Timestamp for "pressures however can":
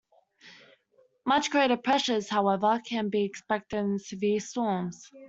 1.77-3.09